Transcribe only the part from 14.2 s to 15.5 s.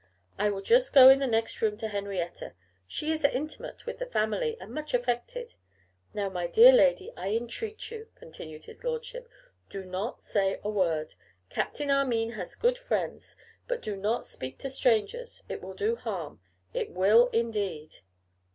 speak to strangers.